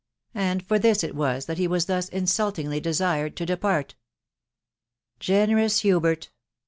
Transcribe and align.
And 0.33 0.65
for 0.67 0.79
this 0.79 1.03
it 1.03 1.13
was 1.13 1.45
that 1.45 1.59
he 1.59 1.67
was 1.67 1.85
thus 1.85 2.09
insultingly 2.09 2.79
desired 2.79 3.37
to 3.37 3.45
•depart. 3.45 3.91
Generous 5.19 5.81
Hubert 5.81 6.31